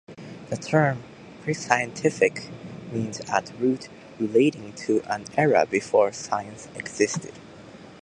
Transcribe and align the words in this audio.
The 0.49 0.57
term 0.57 1.03
"prescientific" 1.43 2.49
means 2.91 3.19
at 3.29 3.51
root 3.59 3.87
"relating 4.17 4.73
to 4.87 5.03
an 5.05 5.25
era 5.37 5.67
before 5.67 6.11
science 6.11 6.67
existed". 6.73 7.35